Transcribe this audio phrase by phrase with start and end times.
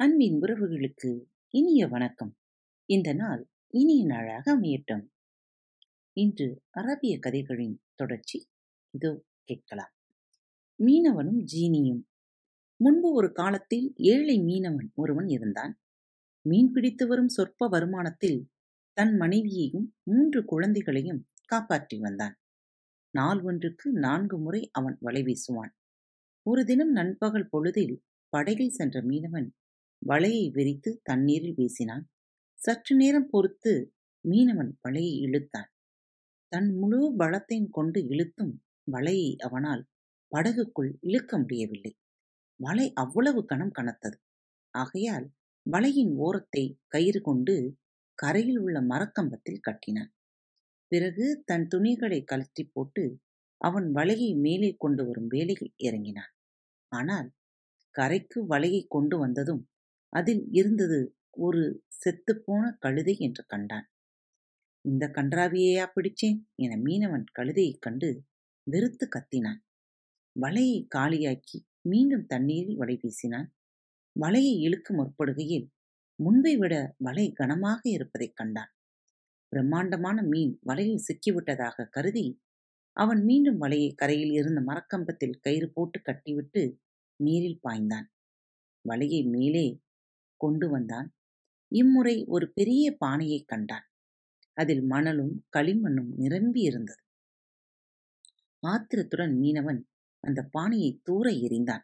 [0.00, 2.36] அன்பின் உறவுகளுக்கு இனிய வணக்கம்.
[2.84, 5.08] இந்த நாள் இனிய நாளாக அமையட்டும்.
[6.12, 8.48] இன்று அரபிய கதைகளின் தொடர்ச்சி.
[8.90, 9.94] இதோ கேட்கலாம்.
[10.78, 12.02] மீனவனும் ஜீனியும்.
[12.76, 15.80] முன்பு ஒரு காலத்தில் ஏழை மீனவன் ஒருவன் இருந்தான்.
[16.40, 18.46] மீன் பிடித்து வரும் சொற்ப வருமானத்தில்
[18.92, 22.40] தன் மனைவியையும் மூன்று குழந்தைகளையும் காப்பாற்றி வந்தான்.
[23.10, 25.76] நாள் ஒன்றுக்கு நான்கு முறை அவன் வலை வீசுவான்
[26.42, 29.56] ஒரு தினம் நண்பகல் பொழுதில் படகில் சென்ற மீனவன்
[30.02, 32.04] வலையை விரித்து தண்ணீரில் வீசினான்.
[32.58, 33.72] சற்று நேரம் பொறுத்து
[34.24, 35.68] மீனவன் வலையை இழுத்தான்.
[36.52, 38.54] தன் முழு பலத்தையும் கொண்டு இழுத்தும்
[38.92, 39.82] வலையை அவனால்
[40.32, 41.92] படகுக்குள் இழுக்க முடியவில்லை.
[42.60, 44.16] வலை அவ்வளவு கணம் கனத்தது.
[44.74, 45.26] ஆகையால்
[45.66, 47.54] வலையின் ஓரத்தை கயிறு கொண்டு
[48.18, 50.12] கரையில் உள்ள மரக்கம்பத்தில் கட்டினான்.
[50.92, 53.04] பிறகு தன் துணிகளை கலற்றி போட்டு
[53.60, 56.32] அவன் வலையை மேலே கொண்டு வரும் வேலையில் இறங்கினான்.
[56.92, 57.28] ஆனால்
[57.94, 59.62] கரைக்கு வலையை கொண்டு வந்ததும்
[60.08, 63.90] அதில் இருந்தது ஒரு செத்துப்போன கழுதை என்று கண்டான்.
[64.80, 66.38] இந்த கன்றாவியையா பிடிச்சேன்?
[66.54, 68.24] என மீனவன் கழுதையைக் கண்டு
[68.70, 69.60] வெறுத்து கத்தினான்.
[70.40, 73.48] வலையை காலியாக்கி மீண்டும் தண்ணீரில் வலை வீசினான்.
[74.20, 75.68] வலையை இழுக்க முற்படுகையில்
[76.22, 78.72] முன்பை விட வலை கனமாக இருப்பதைக் கண்டான்.
[79.48, 82.42] பிரம்மாண்டமான மீன் வலையில் சிக்கிவிட்டதாக கருதி
[82.92, 86.80] அவன் மீண்டும் வலையை கரையில் இருந்த மரக்கம்பத்தில் கயிறு போட்டு கட்டிவிட்டு
[87.16, 88.06] நீரில் பாய்ந்தான்.
[88.88, 89.82] வலையை மேலே
[90.38, 91.14] கொண்டு வந்தான்.
[91.68, 93.88] இம்முறை ஒரு பெரிய பானையைக் கண்டான்.
[94.52, 97.02] அதில் மணலும் களிமண்ணும் நிரம்பி இருந்தது.
[98.60, 99.82] ஆத்திரத்துடன் மீனவன்
[100.20, 101.82] அந்த பானையை தூர எறிந்தான்.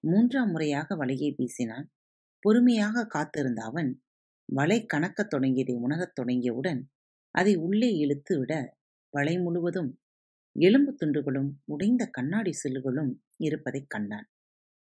[0.00, 1.86] மூன்றாம் முறையாக வலையை வீசினான்.
[2.40, 4.02] பொறுமையாக காத்திருந்த அவன்
[4.44, 6.82] வலை கணக்கத் தொடங்கியதை உணரத் தொடங்கியவுடன்
[7.30, 8.76] அதை உள்ளே இழுத்து விட
[9.10, 9.98] வலை முழுவதும்
[10.58, 14.30] எலும்பு துண்டுகளும் உடைந்த கண்ணாடி சில்லுகளும் இருப்பதைக் கண்டான்.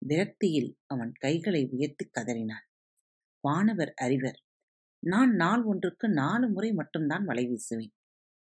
[0.08, 2.75] விரக்தியில் அவன் கைகளை உயர்த்தி கதறினான்.
[3.46, 4.40] வானவர் அறிவர்.
[5.04, 7.94] நான் நாள் ஒன்றுக்கு நாலு முறை மட்டும்தான் வலை வீசுவேன்.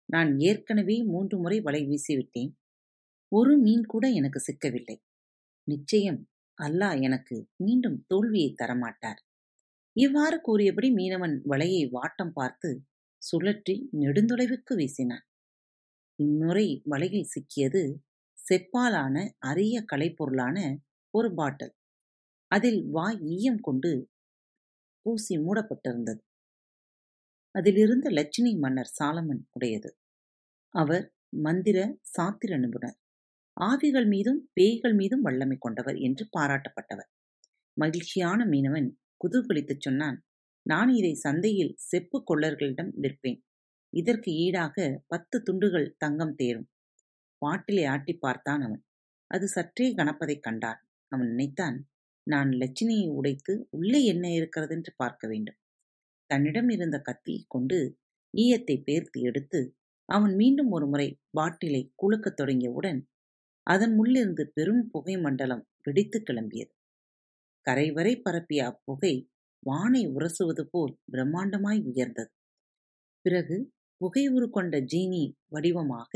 [0.08, 2.52] நான் ஏற்கனவே மூன்று முறை வலை வீசிவிட்டேன்.
[3.32, 4.96] ஒரு மீன் கூட எனக்கு சிக்கவில்லை.
[5.68, 6.20] நிச்சயம்
[6.58, 9.20] அல்லாஹ் எனக்கு மீண்டும் தோல்வியை தரமாட்டார்.
[9.96, 12.70] இவ்வாறு கூறியபடி மீனவன் வலையை வாட்டம் பார்த்து
[13.22, 15.24] சுழற்றி நெடுந்தொலைவுக்கு வீசினான்.
[16.18, 17.82] இம்முறை வலையில் சிக்கியது
[18.38, 19.16] செப்பாலான
[19.48, 20.58] அரிய கலைப்பொருளான
[21.14, 21.74] ஒரு பாட்டில்.
[22.50, 23.92] அதில் வாய் ஈயம் கொண்டு
[25.04, 26.22] பூசி மூடப்பட்டிருந்தது.
[27.54, 29.98] அதிலிருந்த லட்சுமி மன்னர் சாலமன் உடையது.
[30.74, 32.98] அவர் மந்திர சாத்திர நிபுணர்
[33.60, 37.10] ஆவிகள் மீதும் பேய்கள் மீதும் வல்லமை கொண்டவர் என்று பாராட்டப்பட்டவர்.
[37.72, 38.88] மகிழ்ச்சியான மீனவன்
[39.20, 40.24] குதூகலித்துச் சொன்னான்
[40.62, 43.40] நான் இதை சந்தையில் செப்பு கொள்ளர்களிடம் விற்பேன்.
[43.96, 46.68] இதற்கு ஈடாக பத்து துண்டுகள் தங்கம் தேரும்.
[47.38, 48.84] பாட்டிலை ஆட்டி பார்த்தான் அவன்.
[49.26, 50.80] அது சற்றே கனப்பதைக் கண்டான்.
[51.08, 51.76] அவன் நினைத்தான்
[52.26, 55.58] நான் லட்சுமியை உடைத்து உள்ளே என்ன இருக்கிறதென்று பார்க்க வேண்டும்.
[56.30, 57.78] தன்னிடம் இருந்த கத்தியை கொண்டு
[58.34, 59.60] ஈயத்தை பேர்த்து எடுத்து
[60.08, 63.00] அவன் மீண்டும் ஒரு முறை பாட்டிலை குலுக்கத் தொடங்கியவுடன்
[63.66, 66.72] அதன் உள்ளிருந்து பெரும் புகை மண்டலம் வெடித்து கிளம்பியது.
[67.66, 69.14] கரை வரை பரப்பிய அப்புகை
[69.62, 72.32] வானை உரசுவது போல் பிரம்மாண்டமாய் உயர்ந்தது.
[73.24, 73.56] பிறகு
[74.00, 76.12] புகை உரு கொண்ட ஜீனி வடிவமாக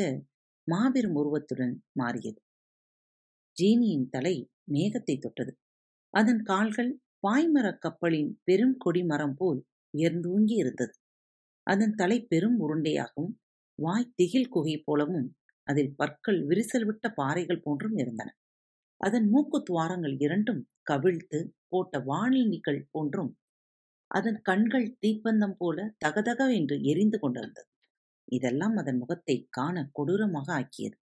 [0.68, 2.40] மாபெரும் உருவத்துடன் மாறியது.
[3.56, 5.52] ஜீனியின் தலை மேகத்தை தொட்டது.
[6.18, 6.90] அதன் கால்கள்
[7.26, 9.60] பாய்மரக் கப்பலின் பெரும் கொடிமரம் போல்
[9.94, 10.94] உயர்ந்தூங்கி இருந்தது.
[11.66, 13.32] அதன் தலை பெரும் உருண்டையாகவும்
[13.78, 15.26] வாய் திகில் குகை போலவும்
[15.66, 18.28] அதில் பற்கள் விரிசல் விட்ட பாறைகள் போன்றும் இருந்தன.
[19.00, 23.30] அதன் மூக்கு துவாரங்கள் இரண்டும் கவிழ்த்து போட்ட வானிலிகள் போன்றும்
[24.10, 27.68] அதன் கண்கள் தீப்பந்தம் போல தகதக என்று எரிந்து கொண்டிருந்தது.
[28.28, 30.96] இதெல்லாம் அதன் முகத்தை காண கொடூரமாக ஆக்கியது.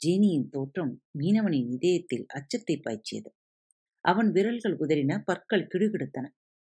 [0.00, 3.30] ஜீனியின் தோற்றம் மீனவனின் இதயத்தில் அச்சத்தை பாய்ச்சியது.
[4.04, 6.26] அவன் விரல்கள் உதறின பற்கள் கிடுகிடுத்தன.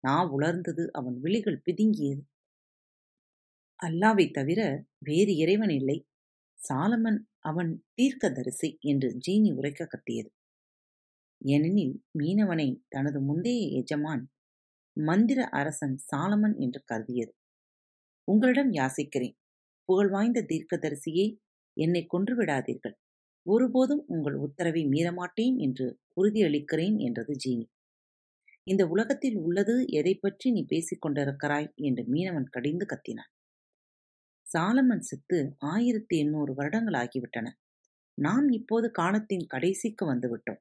[0.04, 2.22] நா உலர்ந்தது அவன் விழிகள் பிதுங்கியது.
[3.82, 4.60] அல்லாவை தவிர
[4.98, 5.98] வேறு இறைவன் இல்லை.
[6.60, 10.30] சாலமன் அவன் தீர்க்கதரிசி என்று ஜீனி உரைக்க கத்தியது.
[11.40, 14.24] ஏனெனில் மீனவனை தனது முந்தைய எஜமான்
[14.96, 17.32] மந்திர அரசன் சாலமன் என்று கருதியது.
[18.28, 19.36] உங்களிடம் யாசிக்கிறேன்.
[19.88, 21.26] புகழ்வாய்ந்த தீர்க்கதரிசியே
[21.76, 22.96] என்னை கொன்று விடாதீர்கள்.
[23.46, 27.66] ஒருபோதும் உங்கள் உத்தரவை மீறமாட்டேன் என்று உறுதியளிக்கிறேன் என்றது ஜீனி.
[28.66, 33.30] இந்த உலகத்தில் உள்ளது எதை பற்றி நீ பேசிக் கொண்டிருக்கிறாய் என்று மீனவன் கடிந்து கத்தினான்.
[34.46, 37.46] சாலமன் செத்து ஆயிரத்தி எண்ணூறு வருடங்கள் ஆகிவிட்டன.
[38.18, 40.60] நாம் இப்போது காலத்தின் கடைசிக்கு வந்துவிட்டோம்.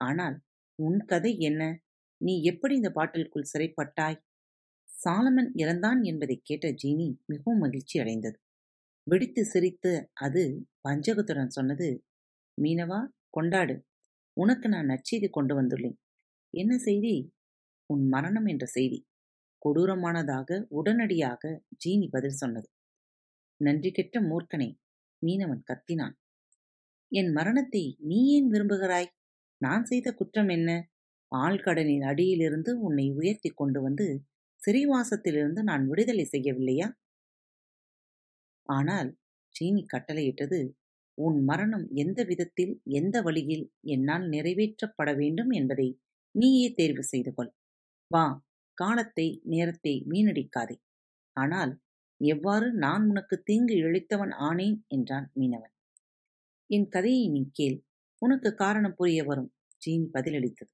[0.00, 0.36] ஆனால்
[0.78, 1.62] உன் கதை என்ன?
[2.20, 4.18] நீ எப்படி இந்த பாட்டிலுக்குள் சிறைப்பட்டாய்?
[4.88, 8.38] சாலமன் இறந்தான் என்பதை கேட்ட ஜீனி மிகவும் மகிழ்ச்சி அடைந்தது
[9.06, 10.42] வெடித்து சிரித்து அது
[10.88, 11.88] பஞ்சகத்துடன் சொன்னது
[12.58, 13.00] மீனவா?
[13.30, 13.74] கொண்டாடு.
[14.36, 15.96] உனக்கு நான் நற்செய்தி கொண்டு வந்துள்ளேன்.
[16.54, 17.32] என்ன செய்தி?
[17.86, 18.98] உன் மரணம் என்ற செய்தி.
[19.62, 22.68] கொடூரமானதாக உடனடியாக ஜீனி பதில் சொன்னது.
[23.60, 24.68] நன்றி கெட்ட மூர்க்கனே
[25.26, 26.14] மீனவன் கத்தினான்.
[27.12, 29.10] என் மரணத்தை நீ ஏன் விரும்புகிறாய்?
[29.60, 30.70] நான் செய்த குற்றம் என்ன?
[31.32, 34.06] ஆழ்கடலின் அடியிலிருந்து உன்னை உயர்த்தி கொண்டு வந்து
[34.66, 36.88] சிறைவாசத்திலிருந்து நான் விடுதலை செய்யவில்லையா?
[38.68, 39.10] ஆனால்
[39.54, 40.58] சீனி கட்டளையிட்டது
[41.18, 46.00] உன் மரணம் எந்த விதத்தில் எந்த வழியில் என்னால் நிறைவேற்றப்பட வேண்டும் என்பதை
[46.34, 47.52] நீயே தேர்வு செய்து கொள்.
[48.10, 48.44] வா
[48.74, 50.76] காலத்தை நேரத்தை வீணடிக்காதே.
[51.36, 51.72] ஆனால்
[52.20, 55.72] எவ்வாறு நான் உனக்கு தீங்கு இழைத்தவன் ஆனேன் என்றான் மீனவன்.
[56.70, 57.78] என் கதையை நீ கேள்.
[58.18, 59.50] உனக்கு காரணம் புரிய வரும்.
[59.82, 60.72] ஜீனி பதிலளித்தது.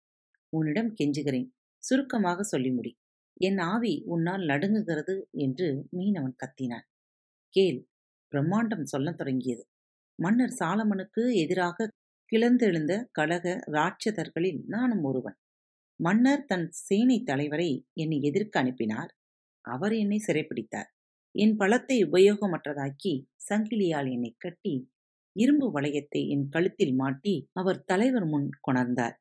[0.52, 1.49] உன்னிடம் கெஞ்சுகிறேன்.
[1.82, 2.93] சுருக்கமாக சொல்லி முடி.
[3.41, 6.87] என் ஆவி உன்னால் நடுங்குகிறது என்று மீனவன் கத்தினான்.
[7.55, 7.81] கேள்.
[8.32, 9.64] பிரம்மாண்டம் சொல்லத் தொடங்கியது.
[10.19, 11.88] மன்னர் சாலமனுக்கு எதிராக
[12.32, 15.37] கிளர்ந்தெழுந்த கழக ராட்சதர்களில் நானும் ஒருவன்.
[16.00, 19.11] மன்னர் தன் சேனை தலைவரை என்னை எதிர்க்க அனுப்பினார்.
[19.65, 20.91] அவர் என்னை சிறைப்பிடித்தார்.
[21.35, 23.15] என் பலத்தை உபயோகமற்றதாக்கி
[23.49, 24.75] சங்கிலியால் என்னை கட்டி
[25.37, 29.17] இரும்பு வளையத்தை என் கழுத்தில் மாட்டி அவர் தலைவர் முன் கொணர்ந்தார்.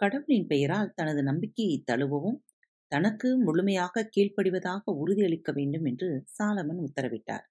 [0.00, 2.38] கடவுளின் பெயரால் தனது நம்பிக்கையை தழுவவும்
[2.92, 6.08] தனக்கு முழுமையாக கீழ்ப்படிவதாக உறுதியளிக்க வேண்டும் என்று
[6.38, 7.46] சாலமன் உத்தரவிட்டார்.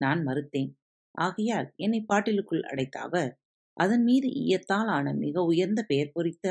[0.00, 0.70] நான் மறுத்தேன்.
[1.16, 3.30] ஆகையால் என்னை பாட்டிலுக்குள் அடைத்த அவர்
[3.76, 6.46] அதன் மீது ஈயத்தால் ஆன மிக உயர்ந்த பெயர் பொறித்த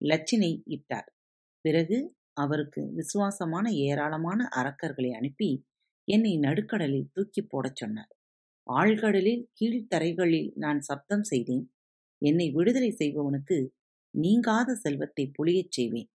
[0.00, 1.08] லட்சினை இட்டார்.
[1.64, 1.98] பிறகு
[2.34, 5.50] அவருக்கு விசுவாசமான ஏராளமான அரக்கர்களை அனுப்பி
[6.08, 8.12] என்னை நடுக்கடலில் தூக்கி போடச் சொன்னார்.
[8.66, 11.64] ஆழ்கடலில் கீழ்த்தரைகளில் நான் சப்தம் செய்தேன்.
[12.22, 13.58] என்னை விடுதலை செய்பவனுக்கு
[14.14, 16.10] நீங்காத செல்வத்தை பொழியச் செய்வேன்.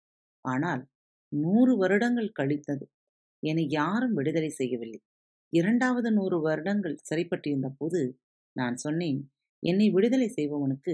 [0.45, 0.83] ஆனால்
[1.31, 2.85] நூறு வருடங்கள் கழித்தது.
[3.43, 5.01] என்னை யாரும் விடுதலை செய்யவில்லை.
[5.53, 8.01] இரண்டாவது நூறு வருடங்கள் சிறைப்பட்டிருந்த போது
[8.55, 9.19] நான் சொன்னேன்
[9.63, 10.93] என்னை விடுதலை செய்பவனுக்கு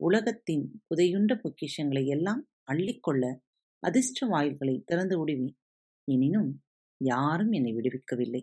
[0.00, 2.42] உலகத்தின் புதையுண்ட பொக்கிஷங்களை எல்லாம்
[2.72, 3.24] அள்ளிக்கொள்ள
[3.82, 5.54] அதிர்ஷ்ட வாயில்களை திறந்து விடுவேன்.
[6.08, 6.50] எனினும்
[7.00, 8.42] யாரும் என்னை விடுவிக்கவில்லை.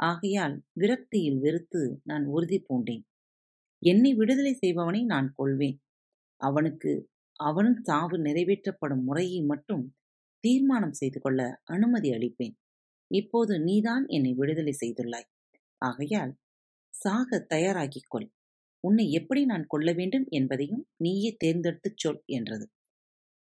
[0.00, 3.04] ஆகையால் விரக்தியில் வெறுத்து நான் உறுதி பூண்டேன்.
[3.82, 5.78] என்னை விடுதலை செய்பவனை நான் கொள்வேன்
[6.40, 6.92] அவனுக்கு
[7.40, 9.84] அவனும் சாவு நிறைவேற்றப்படும் முறையை மட்டும்
[10.44, 12.54] தீர்மானம் செய்து கொள்ள அனுமதி அளிப்பேன்.
[13.10, 15.28] இப்போது நீதான் என்னை விடுதலை செய்துள்ளாய்.
[15.82, 16.32] ஆகையால்
[16.94, 18.28] சாக தயாராகிக் கொள்
[18.84, 22.66] உன்னை எப்படி நான் கொள்ள வேண்டும் என்பதையும் நீயே தேர்ந்தெடுத்துச் சொல் என்றது.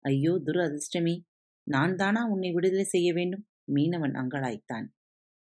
[0.04, 1.14] ஐயோ துரு அதிர்ஷ்டமே!
[1.66, 3.44] நான் தானா உன்னை விடுதலை செய்ய வேண்டும்?
[3.68, 4.86] மீனவன் அங்கலாய்த்தான்.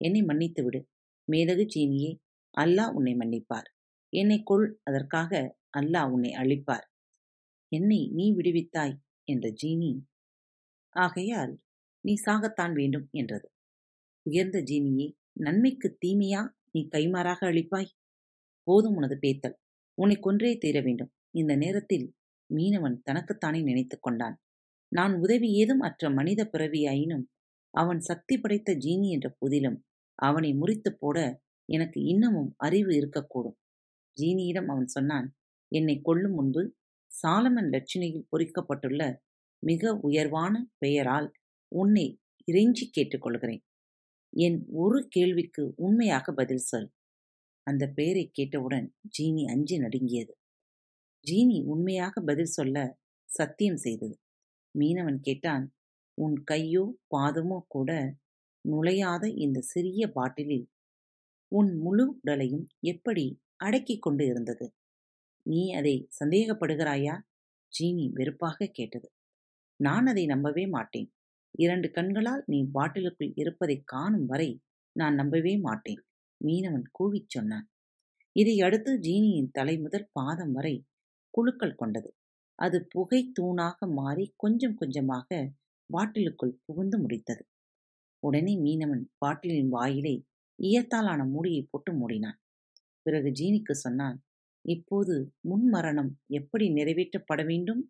[0.00, 0.80] என்னை மன்னித்து விடு.
[1.28, 2.10] மேதகு சீனியே
[2.54, 3.68] அல்லாஹ் உன்னை மன்னிப்பார்.
[4.12, 5.32] என்னை கொள் அதற்காக
[5.78, 6.86] அல்லாஹ் உன்னை அழிப்பார்.
[7.72, 8.96] என்னை நீ விடுவித்தாய்
[9.28, 9.92] என்ற ஜீனி.
[10.96, 11.54] ஆகையால்
[12.04, 13.46] நீ சாகத்தான் வேண்டும் என்றது.
[14.26, 15.06] உயர்ந்த ஜீனியே
[15.40, 16.40] நன்மைக்கு தீமையா
[16.70, 17.94] நீ கைமாறாக அளிப்பாய்
[18.66, 19.56] போதும் உனது பேத்தல்.
[19.98, 21.10] உன்னை கொன்றே தீர வேண்டும்.
[21.30, 22.06] இந்த நேரத்தில்
[22.50, 24.36] மீனவன் தனக்குத்தானே நினைத்துக் கொண்டான்.
[24.92, 27.24] நான் உதவி ஏதும் அற்ற மனித பிறவியாயினும்
[27.74, 29.78] அவன் சக்தி படைத்த ஜீனி என்ற புதிலும்
[30.18, 31.18] அவனை முறித்து போட
[31.68, 33.58] எனக்கு இன்னமும் அறிவு இருக்கக்கூடும்.
[34.16, 35.26] ஜீனியிடம் அவன் சொன்னான்
[35.72, 36.62] என்னை கொல்லும் முன்பு
[37.10, 39.02] சாலமன் லட்சணையில் பொறிக்கப்பட்டுள்ள
[39.62, 41.28] மிக உயர்வான பெயரால்
[41.72, 42.06] உன்னை
[42.52, 43.62] இறைஞ்சி கேட்டுக்கொள்கிறேன்
[44.36, 46.88] என் ஒரு கேள்விக்கு உண்மையாக பதில் சொல்.
[47.62, 50.34] அந்த பெயரை கேட்டவுடன் ஜீனி அஞ்சு நடுங்கியது.
[51.26, 52.96] ஜீனி உண்மையாக பதில் சொல்ல
[53.28, 54.18] சத்தியம் செய்தது.
[54.78, 55.72] மீனவன் கேட்டான்
[56.14, 57.90] உன் கையோ பாதமோ கூட
[58.64, 60.66] நுழையாத இந்த சிறிய பாட்டிலில்
[61.48, 64.66] உன் முழு உடலையும் எப்படி அடக்கிக் கொண்டு இருந்தது?
[65.42, 67.14] நீ அதை சந்தேகப்படுகிறாயா?
[67.72, 69.08] ஜீனி வெறுப்பாக கேட்டது.
[69.80, 71.08] நான் அதை நம்பவே மாட்டேன்.
[71.56, 74.50] இரண்டு கண்களால் நீ பாட்டிலுக்குள் இருப்பதை காணும் வரை
[74.96, 76.02] நான் நம்பவே மாட்டேன்
[76.40, 77.66] மீனவன் கூவிச் சொன்னான்.
[78.36, 80.74] இதை அடுத்து ஜீனியின் தலை முதல் பாதம் வரை
[81.30, 82.10] குழுக்கள் கொண்டது.
[82.58, 85.28] அது புகை தூணாக மாறி கொஞ்சம் கொஞ்சமாக
[85.90, 87.42] பாட்டிலுக்குள் புகுந்து முடித்தது.
[88.22, 90.16] உடனே மீனவன் பாட்டிலின் வாயிலை
[90.58, 92.38] ஈயத்தாலான மூடியை போட்டு மூடினான்.
[93.06, 94.16] பிறகு ஜீனிக்கு சொன்னான்
[94.64, 95.14] இப்போது
[95.50, 97.82] முன்மரணம் எப்படி நிறைவேற்றப்பட வேண்டும்?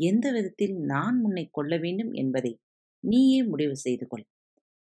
[0.00, 2.52] எந்த விதத்தில் நான் முன்னை கொள்ள வேண்டும் என்பதை
[3.04, 4.26] நீயே முடிவு செய்து கொள்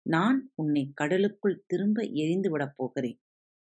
[0.07, 3.19] நான் உன்னை கடலுக்குள் திரும்ப எரிந்து விடப் போகிறேன்.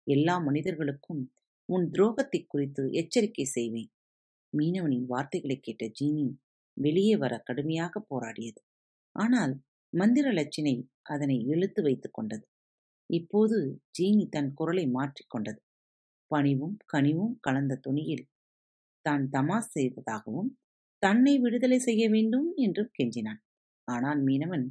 [0.06, 1.22] எல்லா மனிதர்களுக்கும்
[1.68, 3.90] உன் துரோகத்தை குறித்து எச்சரிக்கை செய்வேன்.
[4.52, 6.26] மீனவனின் வார்த்தைகளை கேட்ட ஜீனி
[6.76, 8.60] வெளியே வர கடுமையாக போராடியது.
[9.16, 9.52] ஆனால்
[9.92, 12.44] மந்திர லட்சினை அதனை இழுத்து வைத்துக் கொண்டது.
[13.10, 13.58] இப்போது
[13.90, 15.60] ஜீனி தன் குரலை மாற்றிக்கொண்டது
[16.30, 18.26] பணிவும் கனிவும் கலந்த துணியில்
[19.06, 20.50] தான் தமாஸ் செய்ததாகவும்
[21.02, 23.40] தன்னை விடுதலை செய்ய வேண்டும் என்றும் கெஞ்சினான்.
[23.92, 24.66] ஆனால் மீனவன்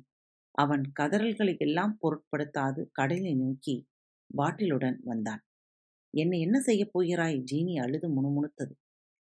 [0.56, 3.76] அவன் கதறல்களை எல்லாம் பொருட்படுத்தாது கடலை நோக்கி
[4.30, 5.42] பாட்டிலுடன் வந்தான்.
[6.14, 7.38] என்னை என்ன செய்யப் போகிறாய்?
[7.52, 8.74] ஜீனி அழுது முணுமுணுத்தது.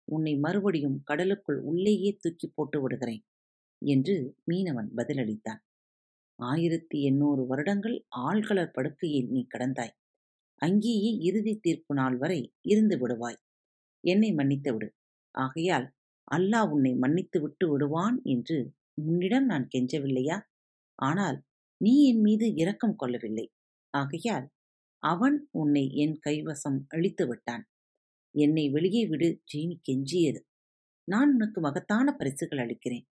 [0.07, 3.23] உன்னை மறுபடியும் கடலுக்குள் உள்ளேயே தூக்கி போட்டு விடுகிறேன்
[3.81, 4.15] என்று
[4.51, 5.61] மீனவன் பதிலளித்தான்.
[6.39, 7.97] ஆயிரத்தி எண்ணூறு வருடங்கள்
[8.27, 9.93] ஆழ்கலர் படுக்கையில் நீ கடந்தாய்.
[10.61, 13.39] அங்கேயே இறுதி தீர்ப்பு நாள் வரை இருந்து விடுவாய்.
[14.03, 14.87] என்னை மன்னித்து விடு
[15.35, 15.87] ஆகையால்
[16.27, 18.57] அல்லாஹ் உன்னை மன்னித்து விட்டு விடுவான் என்று
[18.93, 20.41] உன்னிடம் நான் கெஞ்சவில்லையா?
[20.95, 21.43] ஆனால்
[21.77, 23.51] நீ என் மீது இரக்கம் கொள்ளவில்லை.
[23.89, 24.49] ஆகையால்
[24.97, 27.67] அவன் உன்னை என் கைவசம் அழித்து விட்டான்.
[28.31, 30.41] என்னை வெளியே விடு ஜீனி கெஞ்சியது.
[31.03, 33.07] நான் உனக்கு மகத்தான பரிசுகள் அளிக்கிறேன்.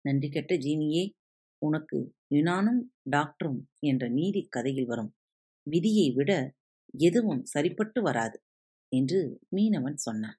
[0.00, 1.10] நன்றி கெட்ட ஜீனியே
[1.58, 5.14] உனக்கு யுனானும் டாக்டரும் என்ற நீதி கதையில் வரும்.
[5.62, 6.54] விதியை விட
[6.98, 8.42] எதுவும் சரிப்பட்டு வராது
[8.88, 10.38] என்று மீனவன் சொன்னான்.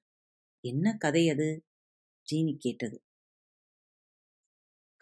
[0.60, 1.64] என்ன கதை அது?
[2.32, 3.03] ஜீனி கேட்டது.